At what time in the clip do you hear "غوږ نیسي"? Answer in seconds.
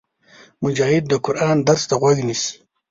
2.01-2.53